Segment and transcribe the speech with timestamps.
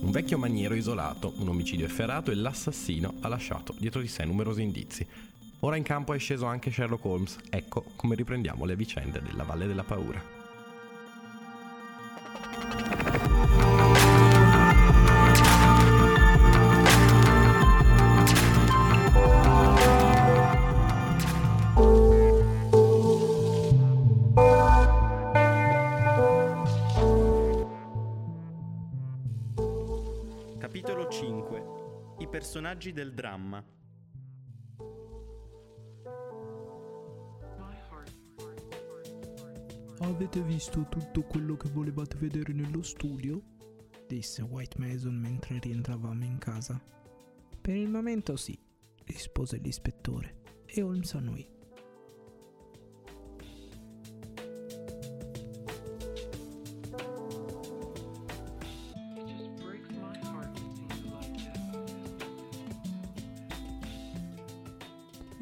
[0.00, 4.62] Un vecchio maniero isolato, un omicidio efferato e l'assassino ha lasciato dietro di sé numerosi
[4.62, 5.06] indizi.
[5.60, 7.38] Ora in campo è sceso anche Sherlock Holmes.
[7.50, 10.41] Ecco come riprendiamo le vicende della Valle della Paura.
[32.82, 33.64] Personaggi del dramma
[40.00, 43.40] Avete visto tutto quello che volevate vedere nello studio?
[44.08, 46.82] disse White Mason mentre rientravamo in casa.
[47.60, 48.58] Per il momento sì,
[49.04, 51.51] rispose l'ispettore, e Holmes annui.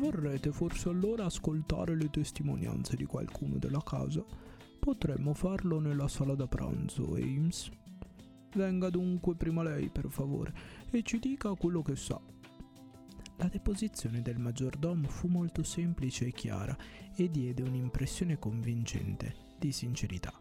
[0.01, 4.25] Vorrete forse allora ascoltare le testimonianze di qualcuno della casa?
[4.79, 7.69] Potremmo farlo nella sala da pranzo, Ames.
[8.55, 10.55] Venga dunque prima lei, per favore,
[10.91, 12.19] e ci dica quello che sa.
[13.37, 16.75] La deposizione del maggiordomo fu molto semplice e chiara
[17.14, 20.33] e diede un'impressione convincente di sincerità.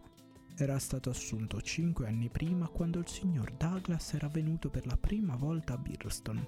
[0.55, 5.35] Era stato assunto cinque anni prima quando il signor Douglas era venuto per la prima
[5.35, 6.47] volta a Birston.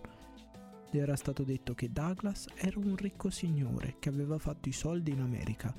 [0.92, 5.12] Gli era stato detto che Douglas era un ricco signore che aveva fatto i soldi
[5.12, 5.74] in America.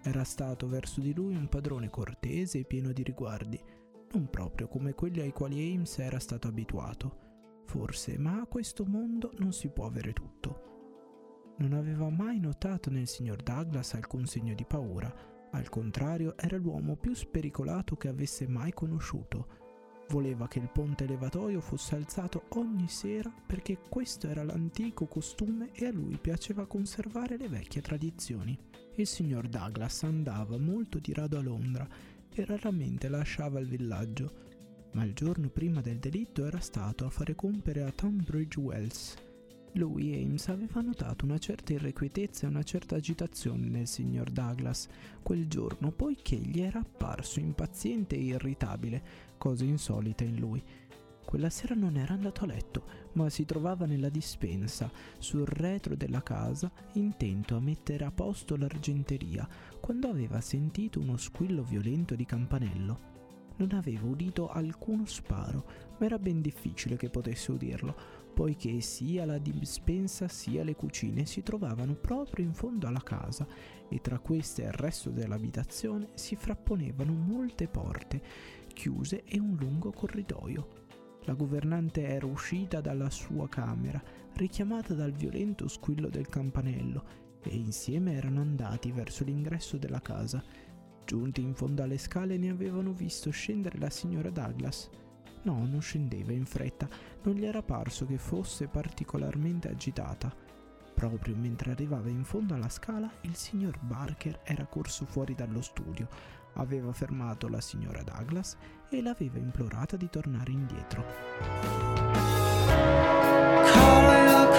[0.00, 3.60] Era stato verso di lui un padrone cortese e pieno di riguardi,
[4.12, 7.62] non proprio come quelli ai quali Ames era stato abituato.
[7.66, 11.54] Forse, ma a questo mondo non si può avere tutto.
[11.58, 15.12] Non aveva mai notato nel signor Douglas alcun segno di paura,
[15.50, 19.63] al contrario era l'uomo più spericolato che avesse mai conosciuto.
[20.10, 25.86] Voleva che il ponte levatoio fosse alzato ogni sera perché questo era l'antico costume e
[25.86, 28.56] a lui piaceva conservare le vecchie tradizioni.
[28.96, 31.88] Il signor Douglas andava molto di rado a Londra
[32.30, 34.32] e raramente lasciava il villaggio,
[34.92, 39.23] ma il giorno prima del delitto era stato a fare compere a Tunbridge Wells.
[39.76, 44.86] Lui e Ames aveva notato una certa irrequietezza e una certa agitazione nel signor Douglas
[45.20, 49.02] quel giorno, poiché gli era apparso impaziente e irritabile,
[49.36, 50.62] cosa insolita in lui.
[51.24, 56.22] Quella sera non era andato a letto, ma si trovava nella dispensa, sul retro della
[56.22, 59.48] casa, intento a mettere a posto l'argenteria,
[59.80, 63.12] quando aveva sentito uno squillo violento di campanello.
[63.56, 65.64] Non aveva udito alcuno sparo,
[65.98, 71.42] ma era ben difficile che potesse udirlo, poiché sia la dispensa sia le cucine si
[71.42, 73.46] trovavano proprio in fondo alla casa
[73.88, 78.20] e tra queste e il resto dell'abitazione si frapponevano molte porte
[78.74, 80.82] chiuse e un lungo corridoio.
[81.26, 84.02] La governante era uscita dalla sua camera,
[84.34, 90.42] richiamata dal violento squillo del campanello, e insieme erano andati verso l'ingresso della casa.
[91.04, 94.90] Giunti in fondo alle scale ne avevano visto scendere la signora Douglas.
[95.44, 96.88] No, non scendeva in fretta,
[97.22, 100.34] non gli era parso che fosse particolarmente agitata.
[100.94, 106.08] Proprio mentre arrivava in fondo alla scala, il signor Barker era corso fuori dallo studio,
[106.54, 108.56] aveva fermato la signora Douglas
[108.88, 111.04] e l'aveva implorata di tornare indietro.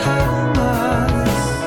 [0.06, 1.65] Per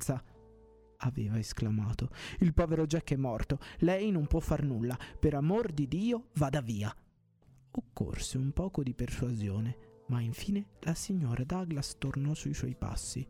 [0.00, 0.22] stanza
[0.98, 2.10] aveva esclamato.
[2.38, 3.58] Il povero Jack è morto.
[3.78, 4.98] Lei non può far nulla.
[5.18, 6.94] Per amor di Dio, vada via.
[7.70, 13.26] Occorse un poco di persuasione, ma infine la signora Douglas tornò sui suoi passi.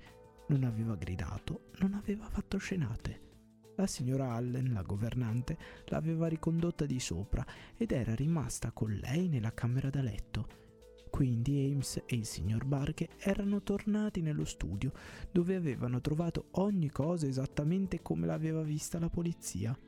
[0.49, 3.23] Non aveva gridato, non aveva fatto scenate.
[3.77, 7.45] La signora Allen, la governante, l'aveva ricondotta di sopra
[7.77, 10.64] ed era rimasta con lei nella camera da letto.
[11.15, 14.91] Quindi Ames e il signor Barker erano tornati nello studio,
[15.31, 19.79] dove avevano trovato ogni cosa esattamente come l'aveva vista la polizia.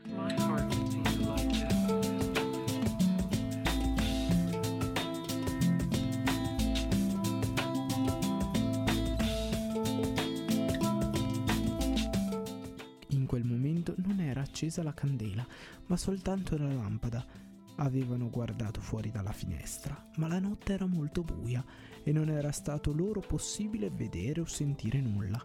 [13.08, 15.44] In quel momento non era accesa la candela,
[15.86, 17.46] ma soltanto la lampada
[17.76, 21.64] Avevano guardato fuori dalla finestra, ma la notte era molto buia
[22.02, 25.44] e non era stato loro possibile vedere o sentire nulla.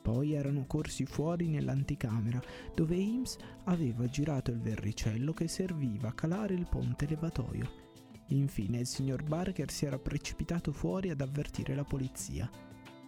[0.00, 2.40] Poi erano corsi fuori nell'anticamera,
[2.74, 7.82] dove Ames aveva girato il verricello che serviva a calare il ponte levatoio.
[8.28, 12.48] Infine il signor Barker si era precipitato fuori ad avvertire la polizia.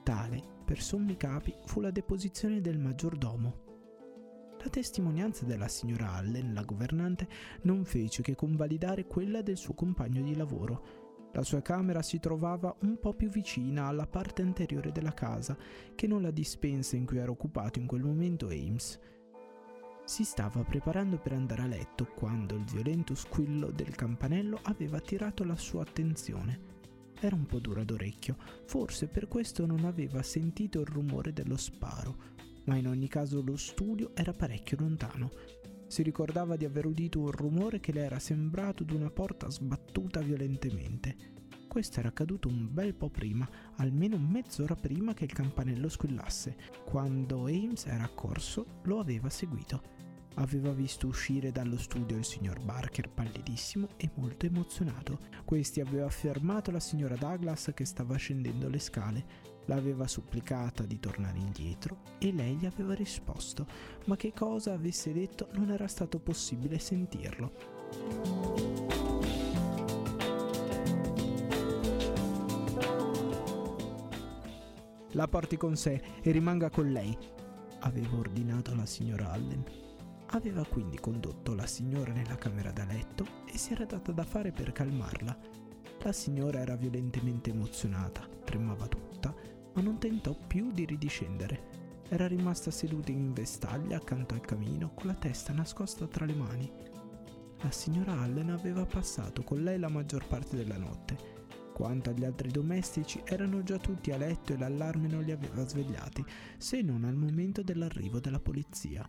[0.02, 3.65] Tale, per sommi capi, fu la deposizione del maggiordomo.
[4.66, 7.28] La testimonianza della signora Allen, la governante,
[7.62, 11.28] non fece che convalidare quella del suo compagno di lavoro.
[11.34, 15.56] La sua camera si trovava un po' più vicina alla parte anteriore della casa
[15.94, 18.98] che non la dispensa in cui era occupato in quel momento Ames.
[20.04, 25.44] Si stava preparando per andare a letto quando il violento squillo del campanello aveva attirato
[25.44, 26.58] la sua attenzione.
[27.20, 32.34] Era un po' dura d'orecchio, forse per questo non aveva sentito il rumore dello sparo,
[32.66, 35.30] ma in ogni caso lo studio era parecchio lontano.
[35.88, 40.20] Si ricordava di aver udito un rumore che le era sembrato di una porta sbattuta
[40.20, 41.34] violentemente.
[41.68, 46.56] Questo era accaduto un bel po' prima, almeno mezz'ora prima che il campanello squillasse.
[46.84, 49.94] Quando Ames era accorso, lo aveva seguito.
[50.36, 55.20] Aveva visto uscire dallo studio il signor Barker pallidissimo e molto emozionato.
[55.44, 61.38] Questi aveva fermato la signora Douglas che stava scendendo le scale l'aveva supplicata di tornare
[61.38, 63.66] indietro e lei gli aveva risposto,
[64.06, 67.52] ma che cosa avesse detto non era stato possibile sentirlo.
[75.12, 77.16] La porti con sé e rimanga con lei,
[77.80, 79.64] aveva ordinato la signora Allen.
[80.30, 84.50] Aveva quindi condotto la signora nella camera da letto e si era data da fare
[84.50, 85.38] per calmarla.
[86.02, 89.34] La signora era violentemente emozionata, tremava tutta
[89.76, 91.74] ma non tentò più di ridiscendere.
[92.08, 96.72] Era rimasta seduta in vestaglia accanto al camino, con la testa nascosta tra le mani.
[97.60, 101.34] La signora Allen aveva passato con lei la maggior parte della notte.
[101.74, 106.24] Quanto agli altri domestici, erano già tutti a letto e l'allarme non li aveva svegliati,
[106.56, 109.06] se non al momento dell'arrivo della polizia.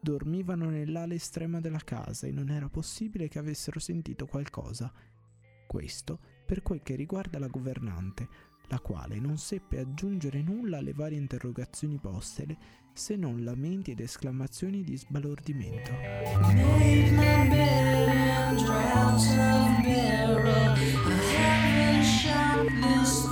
[0.00, 4.92] Dormivano nell'ala estrema della casa e non era possibile che avessero sentito qualcosa.
[5.66, 8.28] Questo per quel che riguarda la governante,
[8.68, 12.56] la quale non seppe aggiungere nulla alle varie interrogazioni postele
[12.92, 15.90] se non lamenti ed esclamazioni di sbalordimento.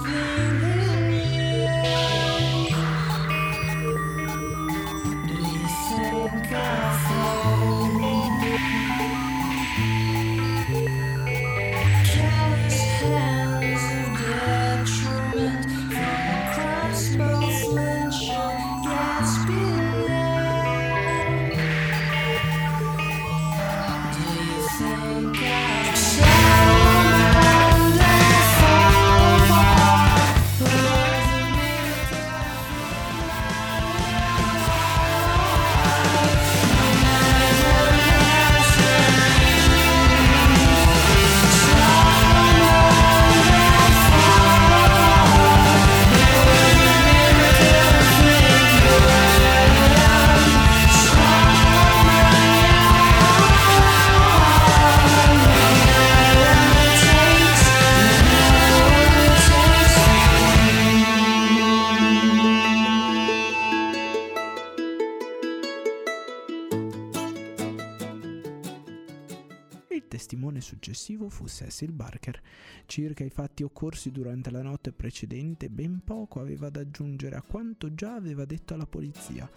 [0.02, 0.71] testimone
[71.42, 72.40] successivo fu Cecil Barker.
[72.86, 77.94] Circa i fatti occorsi durante la notte precedente, ben poco aveva da aggiungere a quanto
[77.94, 79.50] già aveva detto alla polizia.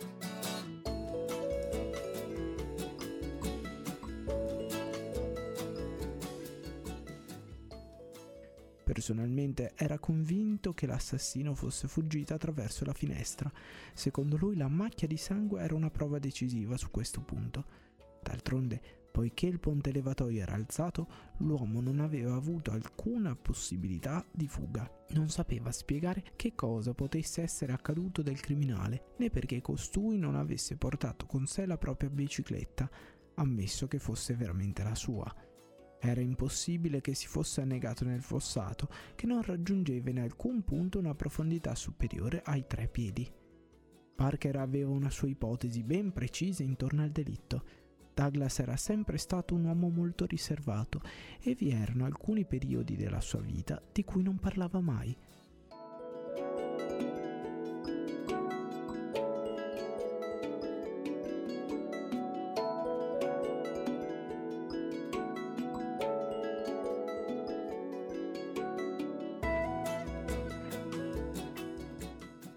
[8.84, 13.52] Personalmente era convinto che l'assassino fosse fuggito attraverso la finestra.
[13.94, 17.66] Secondo lui la macchia di sangue era una prova decisiva su questo punto.
[18.24, 21.08] D'altronde Poiché il ponte levatoio era alzato,
[21.38, 24.92] l'uomo non aveva avuto alcuna possibilità di fuga.
[25.12, 30.76] Non sapeva spiegare che cosa potesse essere accaduto del criminale, né perché costui non avesse
[30.76, 32.90] portato con sé la propria bicicletta,
[33.36, 35.34] ammesso che fosse veramente la sua.
[35.98, 41.16] Era impossibile che si fosse annegato nel fossato, che non raggiungeva in alcun punto una
[41.16, 43.32] profondità superiore ai tre piedi.
[44.14, 47.84] Parker aveva una sua ipotesi ben precisa intorno al delitto.
[48.16, 51.02] Douglas era sempre stato un uomo molto riservato
[51.42, 55.16] e vi erano alcuni periodi della sua vita di cui non parlava mai.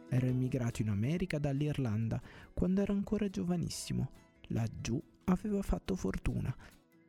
[0.09, 2.23] Era emigrato in America dall'Irlanda
[2.55, 4.11] quando era ancora giovanissimo.
[4.51, 6.55] Laggiù aveva fatto fortuna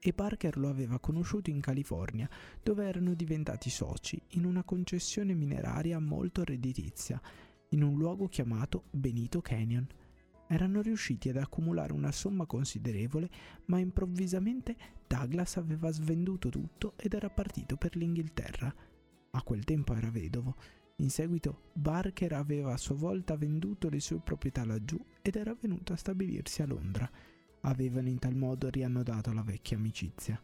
[0.02, 2.30] e Parker lo aveva conosciuto in California,
[2.64, 7.22] dove erano diventati soci in una concessione mineraria molto redditizia,
[7.70, 9.86] in un luogo chiamato Benito Canyon.
[10.48, 13.30] Erano riusciti ad accumulare una somma considerevole,
[13.66, 18.74] ma improvvisamente Douglas aveva svenduto tutto ed era partito per l'Inghilterra.
[19.32, 20.56] A quel tempo era vedovo.
[20.98, 25.94] In seguito Barker aveva a sua volta venduto le sue proprietà laggiù ed era venuto
[25.94, 27.10] a stabilirsi a Londra
[27.62, 30.40] avevano in tal modo riannodato la vecchia amicizia.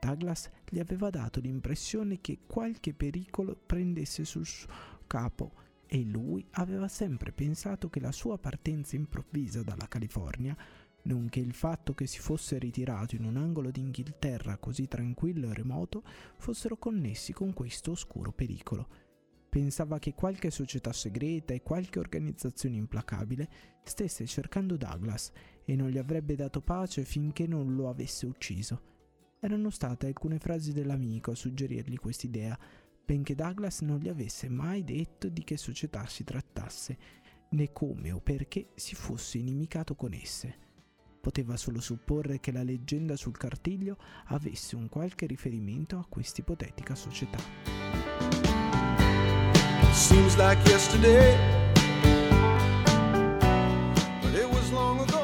[0.00, 4.68] Douglas gli aveva dato l'impressione che qualche pericolo prendesse sul suo
[5.06, 5.52] capo
[5.86, 10.56] e lui aveva sempre pensato che la sua partenza improvvisa dalla California,
[11.02, 16.02] nonché il fatto che si fosse ritirato in un angolo d'Inghilterra così tranquillo e remoto,
[16.38, 18.88] fossero connessi con questo oscuro pericolo.
[19.48, 23.48] Pensava che qualche società segreta e qualche organizzazione implacabile
[23.84, 25.30] stesse cercando Douglas
[25.64, 28.90] e non gli avrebbe dato pace finché non lo avesse ucciso.
[29.40, 32.58] Erano state alcune frasi dell'amico a suggerirgli quest'idea,
[33.04, 36.96] benché Douglas non gli avesse mai detto di che società si trattasse,
[37.50, 40.70] né come o perché si fosse inimicato con esse.
[41.20, 46.94] Poteva solo supporre che la leggenda sul cartiglio avesse un qualche riferimento a questa ipotetica
[46.94, 47.38] società.
[49.92, 51.36] Seems like yesterday,
[54.20, 55.21] but it was long ago.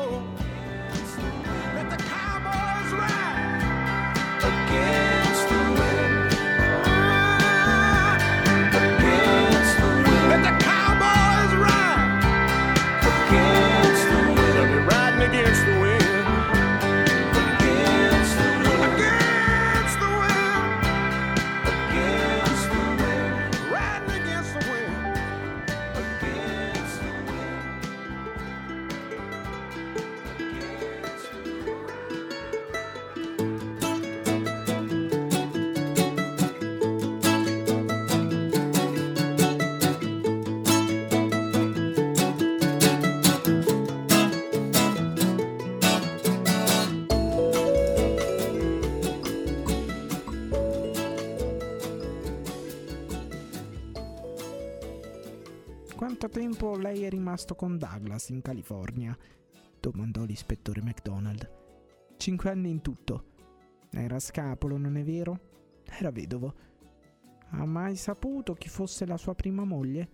[56.09, 59.15] Quanto tempo lei è rimasto con Douglas in California?
[59.79, 61.47] domandò l'ispettore MacDonald.
[62.17, 63.25] Cinque anni in tutto.
[63.91, 65.38] Era scapolo, non è vero?
[65.85, 66.55] Era vedovo.
[67.50, 70.09] Ha mai saputo chi fosse la sua prima moglie?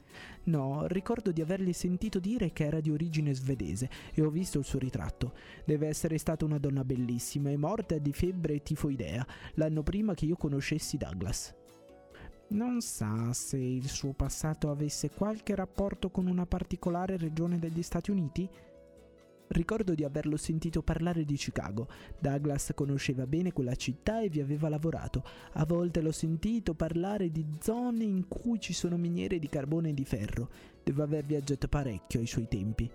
[0.46, 4.64] No, ricordo di avergli sentito dire che era di origine svedese e ho visto il
[4.64, 5.32] suo ritratto.
[5.64, 9.24] Deve essere stata una donna bellissima e morta di febbre e tifoidea
[9.54, 11.54] l'anno prima che io conoscessi Douglas.
[12.46, 18.10] Non sa se il suo passato avesse qualche rapporto con una particolare regione degli Stati
[18.10, 18.48] Uniti?
[19.48, 21.88] Ricordo di averlo sentito parlare di Chicago.
[22.18, 25.24] Douglas conosceva bene quella città e vi aveva lavorato.
[25.52, 29.94] A volte l'ho sentito parlare di zone in cui ci sono miniere di carbone e
[29.94, 30.48] di ferro.
[30.82, 32.90] Deve aver viaggiato parecchio ai suoi tempi.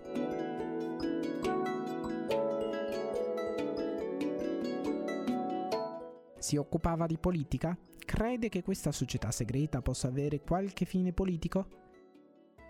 [6.38, 7.78] Si occupava di politica?
[8.10, 11.68] Crede che questa società segreta possa avere qualche fine politico?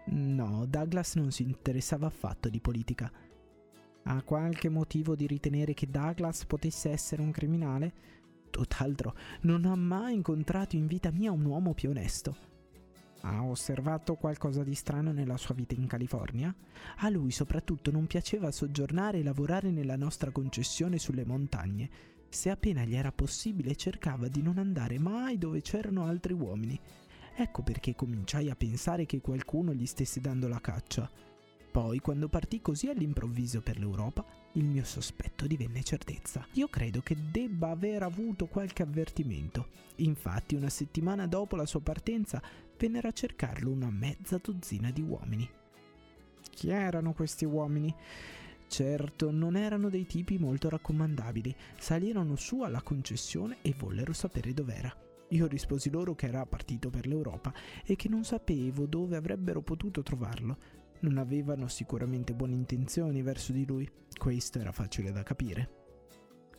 [0.08, 3.10] No, Douglas non si interessava affatto di politica.
[4.03, 7.93] Ha qualche motivo di ritenere che Douglas potesse essere un criminale?
[8.50, 12.36] Tutt'altro, non ho mai incontrato in vita mia un uomo più onesto.
[13.22, 16.53] Ha osservato qualcosa di strano nella sua vita in California?
[16.98, 22.17] A lui soprattutto non piaceva soggiornare e lavorare nella nostra concessione sulle montagne.
[22.29, 26.79] Se appena gli era possibile cercava di non andare mai dove c'erano altri uomini.
[27.36, 31.09] Ecco perché cominciai a pensare che qualcuno gli stesse dando la caccia.
[31.71, 36.45] Poi, quando partì così all'improvviso per l'Europa, il mio sospetto divenne certezza.
[36.53, 39.67] Io credo che debba aver avuto qualche avvertimento.
[39.98, 42.41] Infatti, una settimana dopo la sua partenza,
[42.77, 45.50] vennero a cercarlo una mezza dozzina di uomini.
[46.50, 47.93] Chi erano questi uomini?
[48.69, 51.55] Certo, non erano dei tipi molto raccomandabili.
[51.79, 54.95] Salirono su alla concessione e vollero sapere dov'era.
[55.29, 57.51] Io risposi loro che era partito per l'Europa
[57.83, 60.57] e che non sapevo dove avrebbero potuto trovarlo.
[60.99, 65.77] Non avevano sicuramente buone intenzioni verso di lui, questo era facile da capire.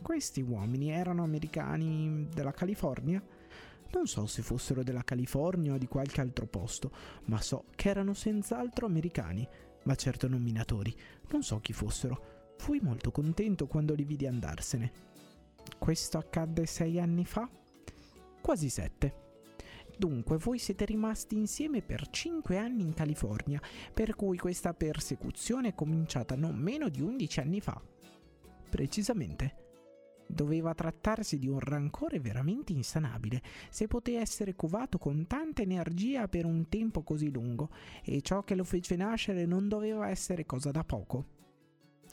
[0.01, 3.23] Questi uomini erano americani della California?
[3.93, 6.91] Non so se fossero della California o di qualche altro posto,
[7.25, 9.47] ma so che erano senz'altro americani,
[9.83, 10.95] ma certo non minatori.
[11.29, 12.53] Non so chi fossero.
[12.57, 14.91] Fui molto contento quando li vidi andarsene.
[15.77, 17.49] Questo accadde sei anni fa?
[18.41, 19.29] Quasi sette.
[19.97, 23.61] Dunque, voi siete rimasti insieme per cinque anni in California,
[23.93, 27.79] per cui questa persecuzione è cominciata non meno di undici anni fa.
[28.69, 29.60] Precisamente.
[30.33, 36.45] Doveva trattarsi di un rancore veramente insanabile, se poté essere covato con tanta energia per
[36.45, 37.69] un tempo così lungo,
[38.03, 41.39] e ciò che lo fece nascere non doveva essere cosa da poco.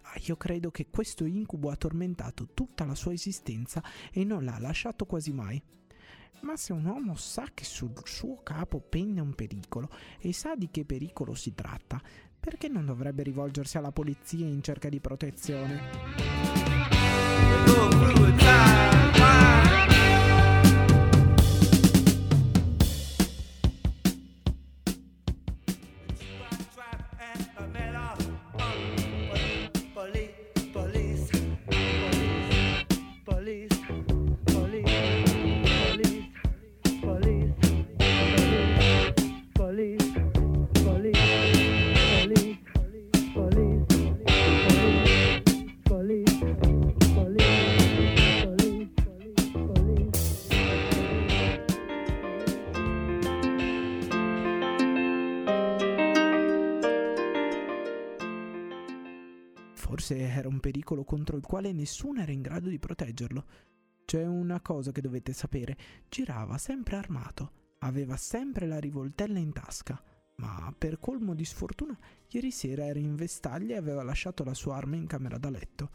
[0.03, 4.59] Ah, io credo che questo incubo ha tormentato tutta la sua esistenza e non l'ha
[4.59, 5.63] lasciato quasi mai.
[6.41, 10.71] Ma se un uomo sa che sul suo capo pende un pericolo e sa di
[10.71, 12.01] che pericolo si tratta,
[12.41, 16.68] perché non dovrebbe rivolgersi alla polizia in cerca di protezione?
[17.67, 19.58] Go through a timeline.
[60.89, 63.45] Pericolo contro il quale nessuno era in grado di proteggerlo.
[64.05, 65.77] C'è una cosa che dovete sapere,
[66.09, 70.03] girava sempre armato, aveva sempre la rivoltella in tasca,
[70.37, 71.99] ma per colmo di sfortuna
[72.29, 75.91] ieri sera era in vestaglia e aveva lasciato la sua arma in camera da letto.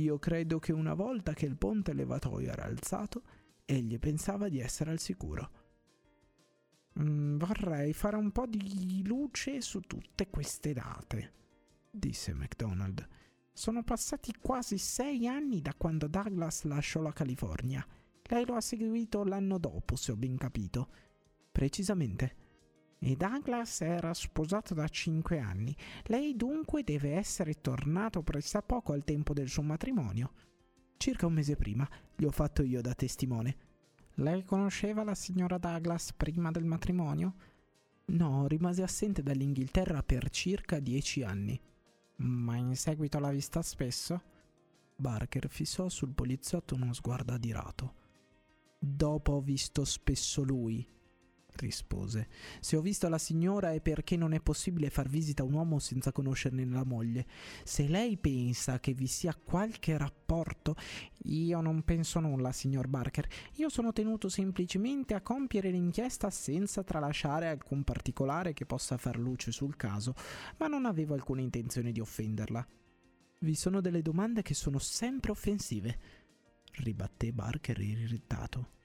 [0.00, 3.22] Io credo che una volta che il ponte levatoio era alzato,
[3.66, 5.50] egli pensava di essere al sicuro.
[6.98, 11.32] "Mm, vorrei fare un po' di luce su tutte queste date,
[11.90, 13.06] disse MacDonald.
[13.52, 17.86] Sono passati quasi sei anni da quando Douglas lasciò la California.
[18.22, 20.88] Lei lo ha seguito l'anno dopo, se ho ben capito.
[21.52, 22.48] Precisamente.
[23.02, 25.74] E Douglas era sposato da cinque anni.
[26.04, 30.32] Lei dunque deve essere tornato pressappoco al tempo del suo matrimonio.
[30.98, 33.56] Circa un mese prima, gli ho fatto io da testimone.
[34.16, 37.34] Lei conosceva la signora Douglas prima del matrimonio?
[38.06, 41.58] No, rimase assente dall'Inghilterra per circa dieci anni.
[42.16, 44.22] Ma in seguito l'ha vista spesso?
[44.94, 47.94] Barker fissò sul poliziotto uno sguardo adirato.
[48.78, 50.86] Dopo ho visto spesso lui,
[51.60, 52.28] rispose.
[52.60, 55.78] Se ho visto la signora è perché non è possibile far visita a un uomo
[55.78, 57.26] senza conoscerne la moglie.
[57.64, 60.74] Se lei pensa che vi sia qualche rapporto,
[61.24, 63.28] io non penso nulla, signor Barker.
[63.56, 69.52] Io sono tenuto semplicemente a compiere l'inchiesta senza tralasciare alcun particolare che possa far luce
[69.52, 70.14] sul caso,
[70.58, 72.66] ma non avevo alcuna intenzione di offenderla.
[73.42, 75.98] Vi sono delle domande che sono sempre offensive,
[76.72, 78.79] ribatté Barker irritato.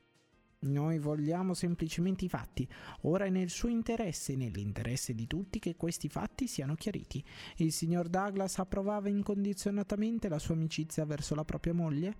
[0.65, 2.67] Noi vogliamo semplicemente i fatti.
[3.01, 7.23] Ora è nel suo interesse e nell'interesse di tutti che questi fatti siano chiariti.
[7.57, 12.17] Il signor Douglas approvava incondizionatamente la sua amicizia verso la propria moglie?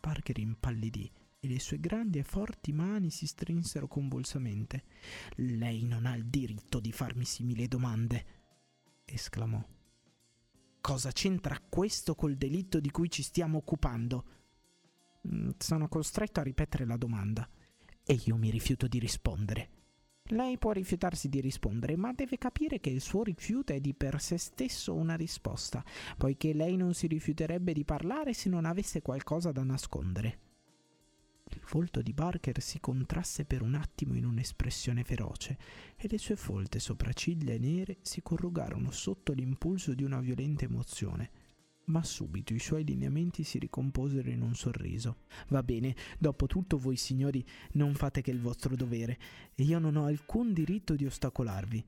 [0.00, 4.84] Parker impallidì e le sue grandi e forti mani si strinsero convulsamente.
[5.36, 8.24] Lei non ha il diritto di farmi simili domande,
[9.04, 9.62] esclamò.
[10.80, 14.24] Cosa c'entra questo col delitto di cui ci stiamo occupando?
[15.28, 17.46] Mm, Sono costretto a ripetere la domanda
[18.10, 19.68] e io mi rifiuto di rispondere.
[20.28, 24.18] Lei può rifiutarsi di rispondere, ma deve capire che il suo rifiuto è di per
[24.18, 25.84] sé stesso una risposta,
[26.16, 30.38] poiché lei non si rifiuterebbe di parlare se non avesse qualcosa da nascondere.
[31.50, 35.58] Il volto di Barker si contrasse per un attimo in un'espressione feroce
[35.94, 41.30] e le sue folte sopracciglia nere si corrugarono sotto l'impulso di una violenta emozione.
[41.88, 45.18] Ma subito i suoi lineamenti si ricomposero in un sorriso.
[45.48, 49.18] Va bene, dopo tutto voi signori non fate che il vostro dovere
[49.54, 51.84] e io non ho alcun diritto di ostacolarvi.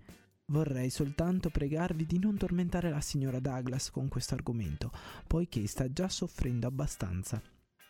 [0.46, 4.90] Vorrei soltanto pregarvi di non tormentare la signora Douglas con questo argomento,
[5.26, 7.40] poiché sta già soffrendo abbastanza.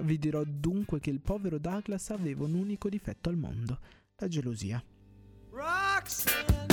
[0.02, 3.78] Vi dirò dunque che il povero Douglas aveva un unico difetto al mondo,
[4.16, 4.82] la gelosia.
[5.50, 6.69] Roxanne,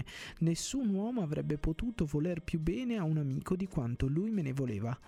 [0.00, 0.04] bene.
[0.40, 4.52] Nessun uomo avrebbe potuto voler più bene a un amico di quanto lui me ne
[4.52, 4.98] voleva.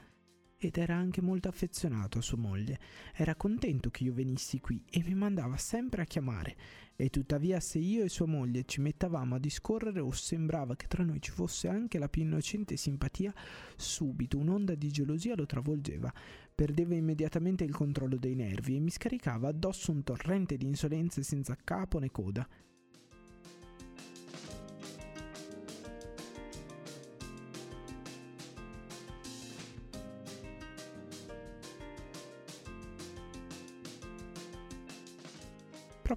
[0.65, 2.79] Ed era anche molto affezionato a sua moglie.
[3.17, 6.57] Era contento che io venissi qui e mi mandava sempre a chiamare.
[6.95, 11.03] E tuttavia se io e sua moglie ci mettavamo a discorrere o sembrava che tra
[11.03, 13.35] noi ci fosse anche la più innocente simpatia,
[13.77, 16.13] subito un'onda di gelosia lo travolgeva.
[16.55, 21.57] Perdeva immediatamente il controllo dei nervi e mi scaricava addosso un torrente di insolenze senza
[21.57, 22.47] capo né coda.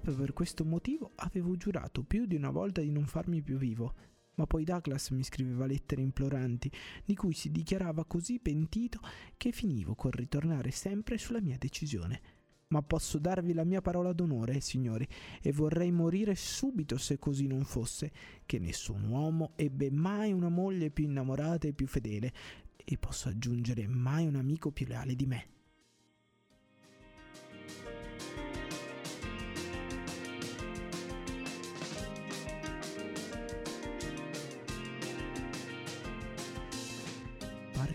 [0.06, 3.92] Proprio per questo motivo avevo giurato più di una volta di non farmi più vivo,
[4.36, 6.70] ma poi Douglas mi scriveva lettere imploranti,
[7.04, 9.00] di cui si dichiarava così pentito
[9.36, 12.20] che finivo col ritornare sempre sulla mia decisione.
[12.68, 15.08] Ma posso darvi la mia parola d'onore, signori,
[15.42, 18.12] e vorrei morire subito se così non fosse,
[18.46, 22.32] che nessun uomo ebbe mai una moglie più innamorata e più fedele,
[22.76, 25.55] e posso aggiungere mai un amico più leale di me.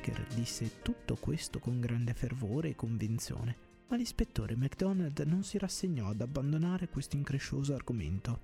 [0.01, 3.55] Parker disse tutto questo con grande fervore e convinzione,
[3.87, 8.39] ma l'ispettore MacDonald non si rassegnò ad abbandonare questo increscioso argomento.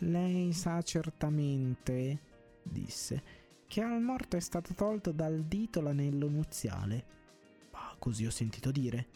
[0.00, 2.20] Lei sa certamente,
[2.62, 3.22] disse,
[3.66, 7.04] che al morto è stato tolto dal dito l'anello nuziale.
[7.72, 9.06] Ma così ho sentito dire,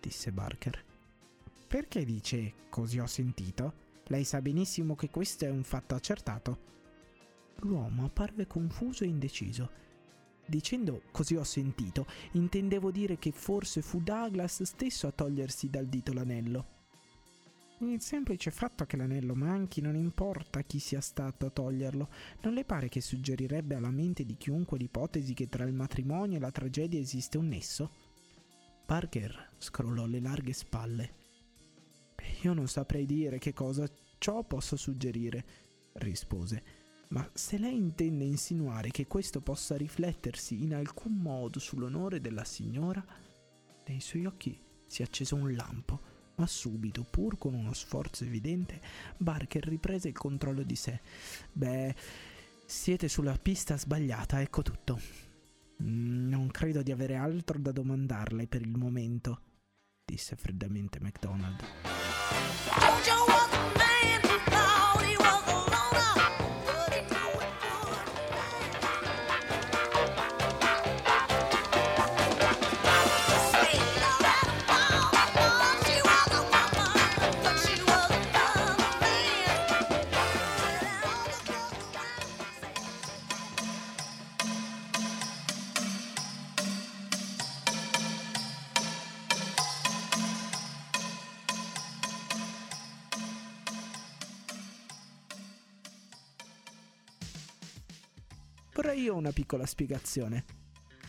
[0.00, 0.84] disse Barker.
[1.68, 3.86] Perché dice così ho sentito?
[4.08, 6.58] Lei sa benissimo che questo è un fatto accertato.
[7.60, 9.86] L'uomo apparve confuso e indeciso.
[10.48, 16.14] Dicendo così ho sentito, intendevo dire che forse fu Douglas stesso a togliersi dal dito
[16.14, 16.76] l'anello.
[17.80, 22.08] Il semplice fatto che l'anello manchi non importa chi sia stato a toglierlo.
[22.40, 26.40] Non le pare che suggerirebbe alla mente di chiunque l'ipotesi che tra il matrimonio e
[26.40, 27.90] la tragedia esiste un nesso?
[28.86, 31.14] Parker scrollò le larghe spalle.
[32.40, 35.44] Io non saprei dire che cosa ciò possa suggerire,
[35.96, 36.77] rispose.
[37.08, 43.02] Ma se lei intende insinuare che questo possa riflettersi in alcun modo sull'onore della signora,
[43.86, 48.80] nei suoi occhi si accese un lampo, ma subito, pur con uno sforzo evidente,
[49.16, 51.00] Barker riprese il controllo di sé.
[51.52, 51.94] Beh,
[52.66, 55.00] siete sulla pista sbagliata, ecco tutto.
[55.82, 59.40] Mm, Non credo di avere altro da domandarle per il momento,
[60.04, 61.62] disse freddamente MacDonald.
[99.18, 100.44] Una piccola spiegazione.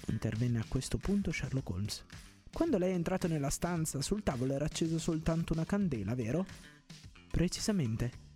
[0.07, 2.05] Intervenne a questo punto Sherlock Holmes.
[2.51, 6.45] Quando lei è entrato nella stanza, sul tavolo era accesa soltanto una candela, vero?
[7.29, 8.27] Precisamente.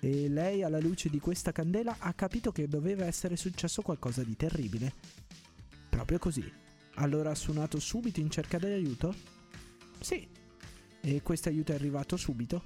[0.00, 4.36] E lei, alla luce di questa candela, ha capito che doveva essere successo qualcosa di
[4.36, 4.92] terribile.
[5.88, 6.52] Proprio così.
[6.96, 9.14] Allora ha suonato subito in cerca di aiuto?
[10.00, 10.28] Sì.
[11.00, 12.64] E questo aiuto è arrivato subito?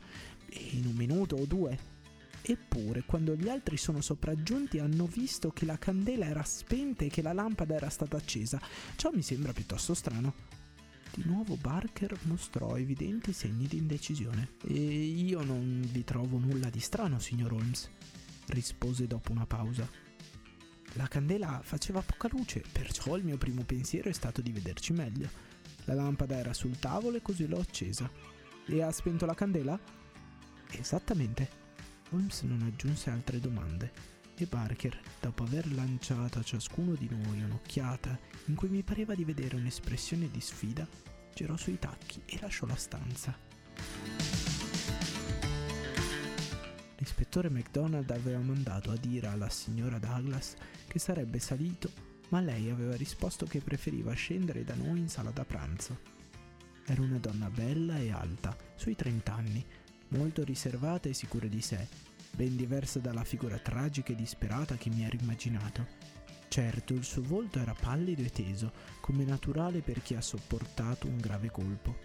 [0.73, 1.97] In un minuto o due.
[2.41, 7.23] Eppure, quando gli altri sono sopraggiunti, hanno visto che la candela era spenta e che
[7.23, 8.61] la lampada era stata accesa.
[8.97, 10.57] Ciò mi sembra piuttosto strano.
[11.15, 14.53] Di nuovo Barker mostrò evidenti segni di indecisione.
[14.67, 17.91] E io non vi trovo nulla di strano, signor Holmes,
[18.47, 19.89] rispose dopo una pausa.
[20.95, 25.29] La candela faceva poca luce, perciò il mio primo pensiero è stato di vederci meglio.
[25.85, 28.11] La lampada era sul tavolo e così l'ho accesa.
[28.67, 29.79] E ha spento la candela?
[30.71, 31.68] Esattamente.
[32.11, 33.93] Holmes non aggiunse altre domande
[34.37, 39.25] e Barker, dopo aver lanciato a ciascuno di noi un'occhiata in cui mi pareva di
[39.25, 40.87] vedere un'espressione di sfida,
[41.35, 43.37] girò sui tacchi e lasciò la stanza.
[46.97, 50.55] L'ispettore MacDonald aveva mandato a dire alla signora Douglas
[50.87, 51.91] che sarebbe salito,
[52.31, 56.17] ma lei aveva risposto che preferiva scendere da noi in sala da pranzo.
[56.87, 59.65] Era una donna bella e alta, sui 30 anni,
[60.09, 61.87] molto riservata e sicura di sé,
[62.31, 65.87] ben diversa dalla figura tragica e disperata che mi ero immaginato.
[66.49, 71.19] Certo, il suo volto era pallido e teso, come naturale per chi ha sopportato un
[71.19, 71.97] grave colpo,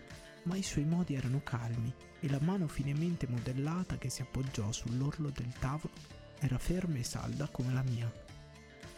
[0.44, 5.30] ma i suoi modi erano calmi e la mano finemente modellata che si appoggiò sull'orlo
[5.30, 5.94] del tavolo
[6.40, 8.12] era ferma e salda come la mia.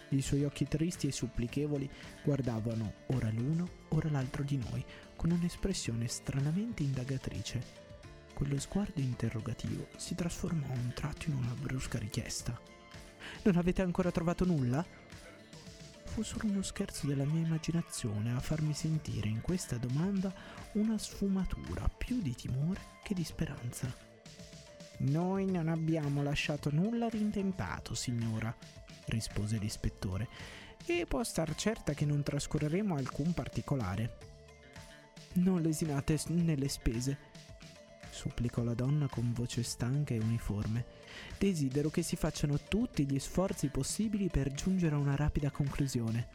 [0.09, 1.89] I suoi occhi tristi e supplichevoli
[2.23, 4.83] guardavano ora l'uno, ora l'altro di noi,
[5.15, 7.85] con un'espressione stranamente indagatrice.
[8.36, 12.60] Quello sguardo interrogativo si trasformò a un tratto in una brusca richiesta.
[13.43, 14.86] Non avete ancora trovato nulla?
[16.04, 20.34] Fu solo uno scherzo della mia immaginazione a farmi sentire in questa domanda
[20.74, 23.89] una sfumatura più di timore che di speranza.
[24.98, 28.54] Noi non abbiamo lasciato nulla d'intentato, signora,
[29.06, 30.28] rispose l'ispettore,
[30.86, 34.17] e può star certa che non trascorreremo alcun particolare.
[35.36, 37.24] Non lesinate nelle spese,
[38.15, 40.86] supplicò la donna con voce stanca e uniforme.
[41.38, 46.30] Desidero che si facciano tutti gli sforzi possibili per giungere a una rapida conclusione.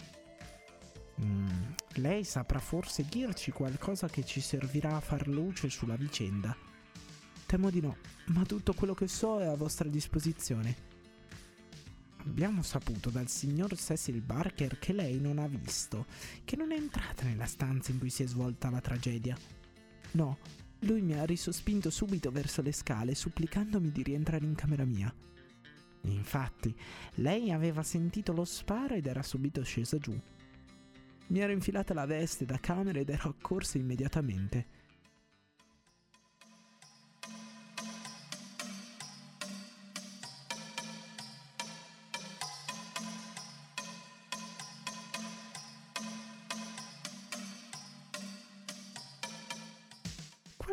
[1.23, 6.55] Mm, lei saprà forse dirci qualcosa che ci servirà a far luce sulla vicenda.
[7.47, 10.89] Temo di no, ma tutto quello che so è a vostra disposizione.
[12.19, 16.05] Abbiamo saputo dal signor Cecil Barker che lei non ha visto,
[16.45, 19.37] che non è entrata nella stanza in cui si è svolta la tragedia.
[20.13, 20.39] No,
[20.81, 25.13] lui mi ha risospinto subito verso le scale, supplicandomi di rientrare in camera mia.
[26.03, 26.75] Infatti,
[27.17, 30.19] lei aveva sentito lo sparo ed era subito scesa giù.
[31.29, 34.79] Mi ero infilata la veste da camera ed ero accorsa immediatamente.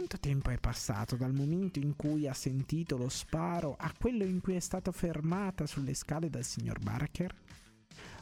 [0.07, 4.39] Quanto tempo è passato dal momento in cui ha sentito lo sparo a quello in
[4.39, 7.35] cui è stata fermata sulle scale dal signor Barker?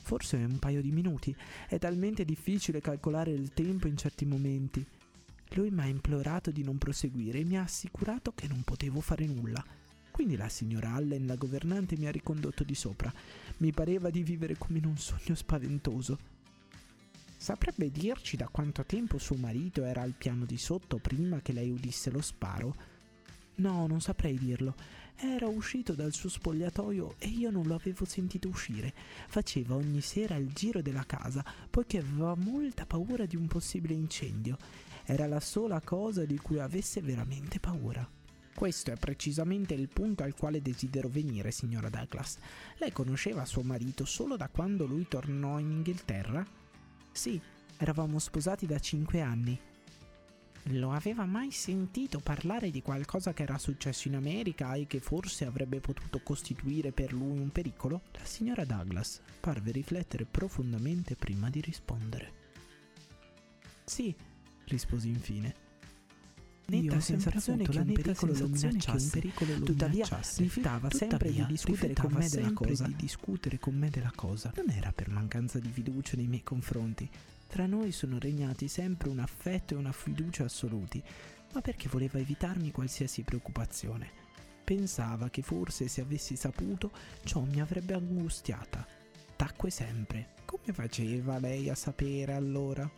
[0.02, 1.36] Forse un paio di minuti.
[1.68, 4.84] È talmente difficile calcolare il tempo in certi momenti.
[5.50, 9.28] Lui mi ha implorato di non proseguire e mi ha assicurato che non potevo fare
[9.28, 9.64] nulla.
[10.10, 13.14] Quindi la signora Allen, la governante, mi ha ricondotto di sopra.
[13.58, 16.18] Mi pareva di vivere come in un sogno spaventoso.
[17.46, 21.70] Saprebbe dirci da quanto tempo suo marito era al piano di sotto prima che lei
[21.70, 22.76] udisse lo sparo?
[23.58, 24.74] No, non saprei dirlo.
[25.16, 28.92] Era uscito dal suo spogliatoio e io non lo avevo sentito uscire.
[29.28, 34.58] Faceva ogni sera il giro della casa, poiché aveva molta paura di un possibile incendio.
[35.06, 38.10] Era la sola cosa di cui avesse veramente paura.
[38.56, 42.40] Questo è precisamente il punto al quale desidero venire, signora Douglas.
[42.80, 46.64] Lei conosceva suo marito solo da quando lui tornò in Inghilterra?
[47.16, 47.40] Sì,
[47.78, 49.58] eravamo sposati da cinque anni.
[50.64, 55.46] Lo aveva mai sentito parlare di qualcosa che era successo in America e che forse
[55.46, 58.02] avrebbe potuto costituire per lui un pericolo?
[58.12, 62.34] La signora Douglas parve riflettere profondamente prima di rispondere.
[63.86, 64.14] Sì,
[64.66, 65.65] risposi infine.
[66.68, 69.32] Netta sensazione che un pericolo lo minacciasse,
[69.64, 72.88] tuttavia rifiutava sempre di discutere con me della cosa.
[72.88, 74.52] di discutere con me della cosa.
[74.56, 77.08] Non era per mancanza di fiducia nei miei confronti.
[77.48, 81.02] Tra noi sono regnati sempre un affetto e una fiducia assoluti,
[81.54, 84.24] ma perché voleva evitarmi qualsiasi preoccupazione.
[84.64, 86.92] Pensava che forse se avessi saputo
[87.24, 88.86] ciò mi avrebbe angustiata.
[89.36, 90.30] Tacque sempre.
[90.46, 92.90] Come faceva lei a sapere allora?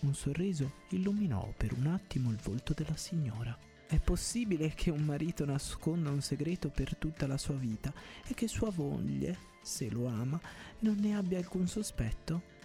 [0.00, 3.56] Un sorriso illuminò per un attimo il volto della signora.
[3.86, 7.92] È possibile che un marito nasconda un segreto per tutta la sua vita
[8.26, 10.40] e che sua moglie, se lo ama,
[10.80, 12.56] non ne abbia alcun sospetto?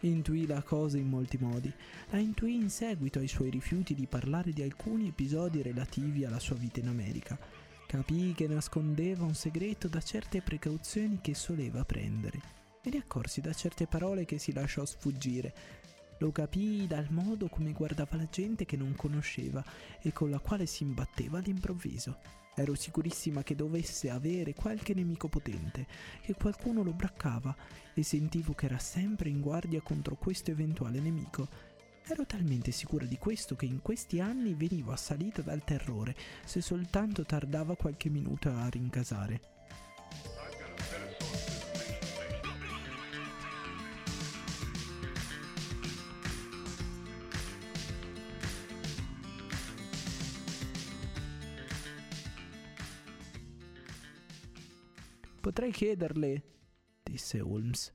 [0.00, 1.72] Intuì la cosa in molti modi.
[2.10, 6.56] La intuì in seguito ai suoi rifiuti di parlare di alcuni episodi relativi alla sua
[6.56, 7.38] vita in America.
[7.86, 12.40] Capì che nascondeva un segreto da certe precauzioni che soleva prendere
[12.82, 15.52] e ne accorsi da certe parole che si lasciò sfuggire.
[16.20, 19.64] Lo capii dal modo come guardava la gente che non conosceva
[20.02, 22.18] e con la quale si imbatteva all'improvviso.
[22.54, 25.86] Ero sicurissima che dovesse avere qualche nemico potente,
[26.20, 27.56] che qualcuno lo braccava
[27.94, 31.48] e sentivo che era sempre in guardia contro questo eventuale nemico.
[32.06, 37.24] Ero talmente sicura di questo che in questi anni venivo assalita dal terrore se soltanto
[37.24, 39.49] tardava qualche minuto a rincasare.
[55.50, 56.42] Potrei chiederle,
[57.02, 57.92] disse Holmes,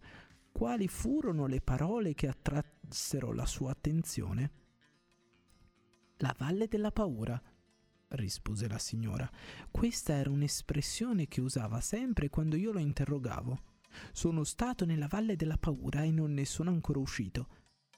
[0.52, 4.52] quali furono le parole che attrassero la sua attenzione.
[6.18, 7.42] La valle della paura,
[8.10, 9.32] rispose la signora.
[9.72, 13.58] Questa era un'espressione che usava sempre quando io lo interrogavo.
[14.12, 17.48] Sono stato nella valle della paura e non ne sono ancora uscito.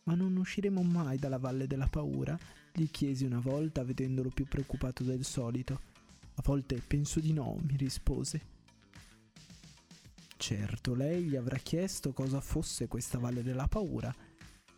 [0.04, 2.38] Ma non usciremo mai dalla valle della paura?
[2.72, 5.82] gli chiesi una volta, vedendolo più preoccupato del solito.
[6.36, 8.57] A volte penso di no, mi rispose.
[10.38, 14.14] Certo, lei gli avrà chiesto cosa fosse questa valle della paura.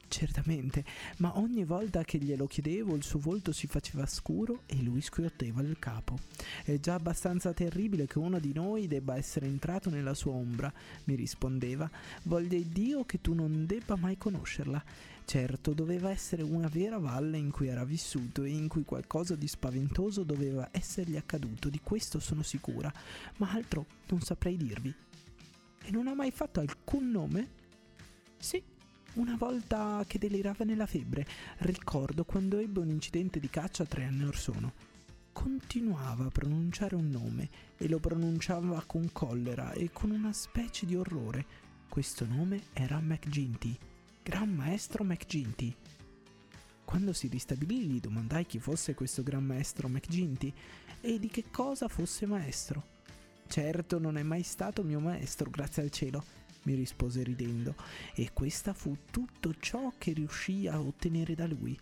[0.08, 0.84] Certamente,
[1.18, 5.62] ma ogni volta che glielo chiedevo il suo volto si faceva scuro e lui scuoteva
[5.62, 6.18] il capo.
[6.64, 11.14] È già abbastanza terribile che uno di noi debba essere entrato nella sua ombra, mi
[11.14, 11.88] rispondeva.
[12.24, 14.84] Voglia Dio che tu non debba mai conoscerla.
[15.26, 19.48] Certo, doveva essere una vera valle in cui era vissuto e in cui qualcosa di
[19.48, 22.92] spaventoso doveva essergli accaduto, di questo sono sicura,
[23.38, 24.92] ma altro non saprei dirvi.
[25.84, 27.48] E non ha mai fatto alcun nome?
[28.38, 28.62] Sì,
[29.14, 31.26] una volta che delirava nella febbre.
[31.60, 34.74] Ricordo quando ebbe un incidente di caccia tre anni or sono.
[35.32, 40.96] Continuava a pronunciare un nome e lo pronunciava con collera e con una specie di
[40.96, 41.46] orrore.
[41.88, 43.76] Questo nome era McGinty,
[44.22, 45.76] Gran Maestro McGinty.
[46.86, 50.54] Quando si ristabilì gli domandai chi fosse questo Gran Maestro McGinty
[51.02, 52.98] e di che cosa fosse maestro.
[53.50, 56.24] Certo non è mai stato mio maestro, grazie al cielo,
[56.64, 57.74] mi rispose ridendo,
[58.14, 61.78] e questa fu tutto ciò che riuscii a ottenere da lui.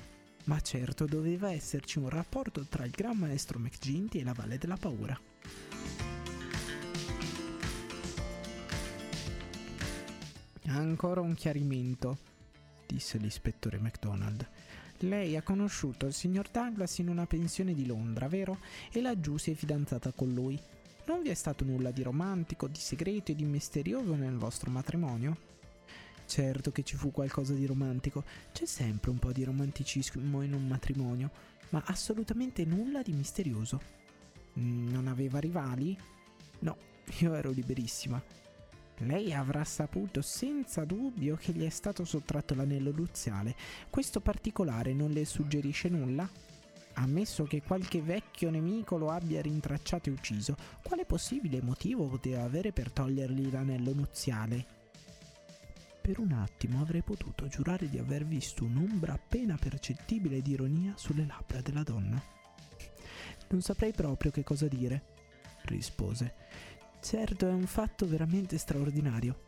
[0.45, 4.77] Ma certo doveva esserci un rapporto tra il gran maestro McGinty e la Valle della
[4.77, 5.19] Paura.
[10.67, 12.17] Ancora un chiarimento,
[12.85, 14.47] disse l'ispettore MacDonald.
[14.99, 18.59] Lei ha conosciuto il signor Douglas in una pensione di Londra, vero?
[18.89, 20.57] E laggiù si è fidanzata con lui.
[21.07, 25.37] Non vi è stato nulla di romantico, di segreto e di misterioso nel vostro matrimonio?
[26.25, 30.67] Certo che ci fu qualcosa di romantico, c'è sempre un po' di romanticismo in un
[30.67, 31.31] matrimonio,
[31.69, 33.81] ma assolutamente nulla di misterioso.
[34.59, 35.97] Mm, Non aveva rivali?
[36.59, 36.75] No,
[37.19, 38.21] io ero liberissima.
[38.97, 43.55] Lei avrà saputo senza dubbio che gli è stato sottratto l'anello nuziale.
[43.89, 46.29] Questo particolare non le suggerisce nulla?
[46.99, 52.71] Ammesso che qualche vecchio nemico lo abbia rintracciato e ucciso, quale possibile motivo poteva avere
[52.71, 54.65] per togliergli l'anello nuziale?
[56.01, 61.25] Per un attimo avrei potuto giurare di aver visto un'ombra appena percettibile di ironia sulle
[61.25, 62.19] labbra della donna.
[63.49, 65.03] Non saprei proprio che cosa dire,
[65.65, 66.33] rispose.
[66.99, 69.46] Certo è un fatto veramente straordinario.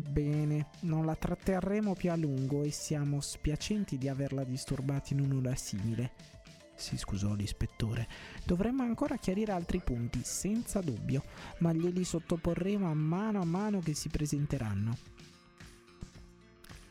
[0.00, 5.54] Bene, non la tratterremo più a lungo e siamo spiacenti di averla disturbata in un'ora
[5.54, 6.12] simile.
[6.74, 8.08] Si scusò l'ispettore.
[8.44, 11.22] Dovremmo ancora chiarire altri punti, senza dubbio,
[11.58, 14.96] ma glieli sottoporremo a mano a mano che si presenteranno.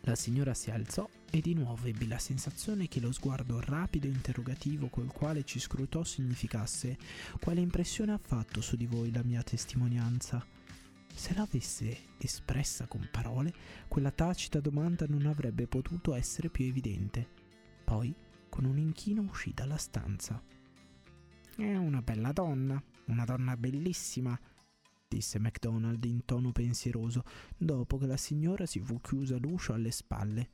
[0.01, 4.11] La signora si alzò e di nuovo ebbi la sensazione che lo sguardo rapido e
[4.11, 6.97] interrogativo col quale ci scrutò significasse
[7.41, 10.58] quale impressione ha fatto su di voi la mia testimonianza.
[11.19, 13.53] Se l'avesse espressa con parole,
[13.89, 17.27] quella tacita domanda non avrebbe potuto essere più evidente.
[17.83, 18.15] Poi,
[18.47, 20.41] con un inchino, uscì dalla stanza.
[21.57, 24.39] È una bella donna, una donna bellissima,
[25.09, 27.25] disse MacDonald in tono pensieroso,
[27.57, 30.49] dopo che la signora si fu chiusa l'uscio alle spalle.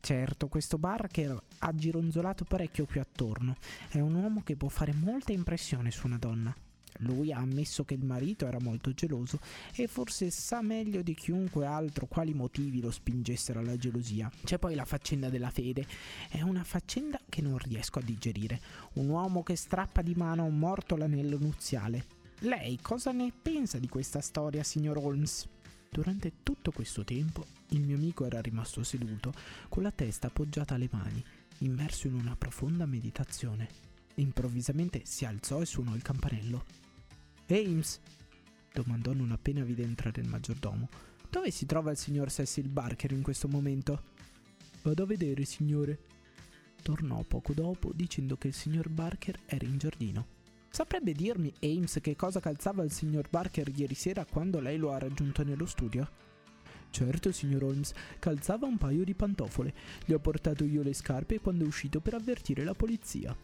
[0.00, 3.56] Certo, questo Barker ha gironzolato parecchio più attorno.
[3.90, 6.56] È un uomo che può fare molta impressione su una donna.
[6.98, 9.38] Lui ha ammesso che il marito era molto geloso
[9.74, 14.30] e forse sa meglio di chiunque altro quali motivi lo spingessero alla gelosia.
[14.44, 15.86] C'è poi la faccenda della fede.
[16.28, 18.60] È una faccenda che non riesco a digerire.
[18.94, 22.06] Un uomo che strappa di mano a un morto l'anello nuziale.
[22.40, 25.48] Lei cosa ne pensa di questa storia, signor Holmes?
[25.90, 29.32] Durante tutto questo tempo il mio amico era rimasto seduto,
[29.68, 31.24] con la testa appoggiata alle mani,
[31.58, 33.87] immerso in una profonda meditazione.
[34.18, 36.64] Improvvisamente si alzò e suonò il campanello.
[37.48, 38.00] Ames,
[38.72, 40.88] domandò non appena vide entrare il maggiordomo,
[41.30, 44.02] dove si trova il signor Cecil Barker in questo momento?
[44.82, 45.98] Vado a vedere, signore.
[46.82, 50.26] Tornò poco dopo dicendo che il signor Barker era in giardino.
[50.70, 54.98] Saprebbe dirmi, Ames, che cosa calzava il signor Barker ieri sera quando lei lo ha
[54.98, 56.08] raggiunto nello studio?
[56.90, 59.74] Certo, signor Holmes, calzava un paio di pantofole.
[60.04, 63.36] Gli ho portato io le scarpe quando è uscito per avvertire la polizia.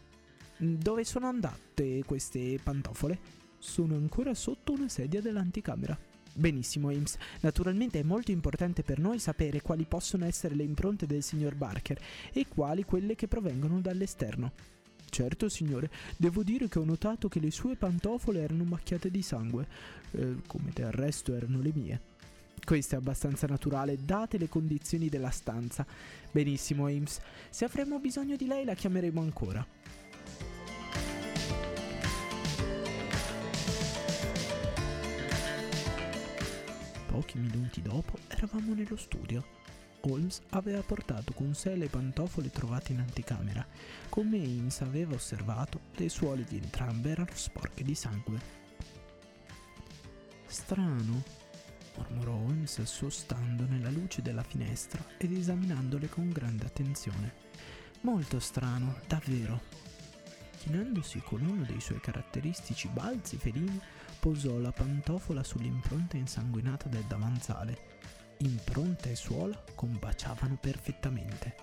[0.57, 3.19] Dove sono andate queste pantofole?
[3.57, 5.97] Sono ancora sotto una sedia dell'anticamera.
[6.33, 7.17] Benissimo, Ames.
[7.41, 11.99] Naturalmente è molto importante per noi sapere quali possono essere le impronte del signor Barker
[12.31, 14.51] e quali quelle che provengono dall'esterno.
[15.09, 19.67] Certo, signore, devo dire che ho notato che le sue pantofole erano macchiate di sangue,
[20.11, 22.01] eh, come del resto erano le mie.
[22.63, 25.85] Questo è abbastanza naturale, date le condizioni della stanza.
[26.31, 27.19] Benissimo, Ames.
[27.49, 29.65] Se avremo bisogno di lei la chiameremo ancora.
[37.15, 39.41] Pochi minuti dopo eravamo nello studio.
[40.01, 43.65] Holmes aveva portato con sé le pantofole trovate in anticamera.
[44.09, 48.37] Come Ames aveva osservato, le suole di entrambe erano sporche di sangue.
[50.45, 51.23] Strano,
[51.95, 57.33] mormorò Holmes sostando nella luce della finestra ed esaminandole con grande attenzione.
[58.01, 59.61] Molto strano, davvero.
[60.57, 63.79] Chinandosi con uno dei suoi caratteristici balzi felini,
[64.19, 67.93] posò la pantofola sull'impronta insanguinata del davanzale.
[68.37, 71.55] Impronta e suola combaciavano perfettamente.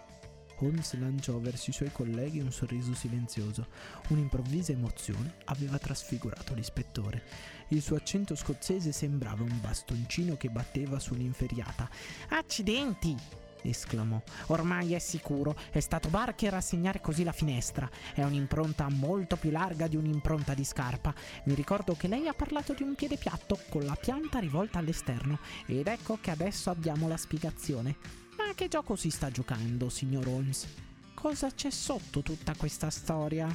[0.59, 3.66] Holmes lanciò verso i suoi colleghi un sorriso silenzioso.
[4.09, 7.22] Un'improvvisa emozione aveva trasfigurato l'ispettore.
[7.68, 11.90] Il suo accento scozzese sembrava un bastoncino che batteva sull'inferiata.
[12.28, 13.41] Accidenti!
[13.70, 14.20] Esclamò.
[14.46, 17.88] Ormai è sicuro, è stato Barker a segnare così la finestra.
[18.14, 21.14] È un'impronta molto più larga di un'impronta di scarpa.
[21.44, 25.38] Mi ricordo che lei ha parlato di un piede piatto con la pianta rivolta all'esterno
[25.66, 27.96] ed ecco che adesso abbiamo la spiegazione.
[28.36, 30.66] Ma che gioco si sta giocando, signor Holmes?
[31.14, 33.48] Cosa c'è sotto tutta questa storia?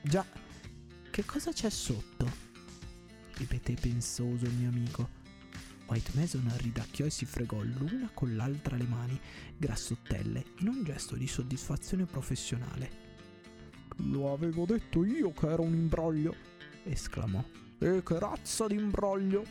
[0.00, 0.24] Già,
[1.10, 2.50] che cosa c'è sotto?
[3.42, 5.21] ripeté pensoso il mio amico.
[5.92, 9.20] White Mason ridacchiò e si fregò l'una con l'altra le mani,
[9.58, 12.90] grassottelle, in un gesto di soddisfazione professionale.
[13.96, 16.34] Lo avevo detto io che era un imbroglio,
[16.84, 17.44] esclamò.
[17.78, 19.44] E che razza di imbroglio!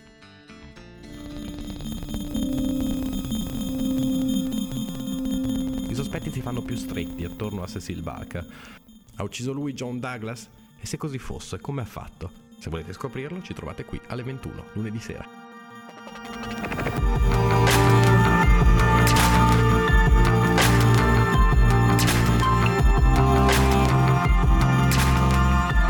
[5.89, 8.47] I sospetti si fanno più stretti attorno a Cecil Barker.
[9.17, 10.49] Ha ucciso lui John Douglas?
[10.79, 12.31] E se così fosse, come ha fatto?
[12.57, 15.40] Se volete scoprirlo, ci trovate qui alle 21, lunedì sera.
[16.33, 16.80] Thank you.